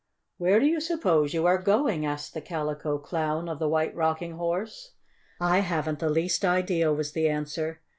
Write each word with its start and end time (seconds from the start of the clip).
"Where 0.39 0.59
do 0.59 0.65
you 0.65 0.81
suppose 0.81 1.31
you 1.31 1.45
are 1.45 1.59
going?" 1.59 2.07
asked 2.07 2.33
the 2.33 2.41
Calico 2.41 2.97
Clown 2.97 3.47
of 3.47 3.59
the 3.59 3.69
White 3.69 3.95
Rocking 3.95 4.31
Horse. 4.31 4.93
"I 5.39 5.59
haven't 5.59 5.99
the 5.99 6.09
least 6.09 6.43
idea," 6.43 6.91
was 6.91 7.11
the 7.11 7.29
answer. 7.29 7.81